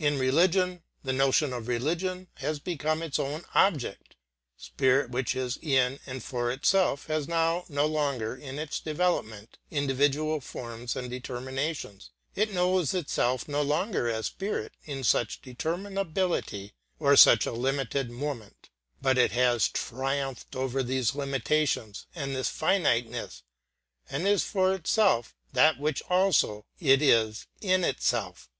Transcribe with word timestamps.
In 0.00 0.18
religion, 0.18 0.82
the 1.04 1.12
Notion 1.12 1.52
of 1.52 1.68
religion 1.68 2.26
has 2.38 2.58
become 2.58 3.02
its 3.04 3.20
own 3.20 3.44
object. 3.54 4.16
Spirit 4.56 5.10
which 5.12 5.36
is 5.36 5.58
in 5.62 6.00
and 6.06 6.24
for 6.24 6.50
itself 6.50 7.06
has 7.06 7.28
now 7.28 7.64
no 7.68 7.86
longer 7.86 8.34
in 8.34 8.58
its 8.58 8.80
development 8.80 9.58
individual 9.70 10.40
forms 10.40 10.96
and 10.96 11.08
determinations, 11.08 12.10
it 12.34 12.52
knows 12.52 12.94
itself 12.94 13.46
no 13.46 13.62
longer 13.62 14.08
as 14.08 14.26
spirit 14.26 14.72
in 14.86 15.04
such 15.04 15.40
determinability 15.40 16.72
or 16.98 17.14
such 17.14 17.46
a 17.46 17.52
limited 17.52 18.10
moment; 18.10 18.70
but 19.00 19.16
it 19.18 19.30
has 19.30 19.68
triumphed 19.68 20.56
over 20.56 20.82
these 20.82 21.14
limitations 21.14 22.08
and 22.12 22.34
this 22.34 22.48
finiteness, 22.48 23.44
and 24.10 24.26
is 24.26 24.42
for 24.42 24.74
itself 24.74 25.36
that 25.52 25.78
which 25.78 26.02
also 26.08 26.66
it 26.80 27.00
is 27.00 27.46
in 27.60 27.84
itself. 27.84 28.50